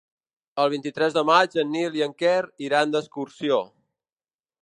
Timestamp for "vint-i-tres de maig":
0.73-1.57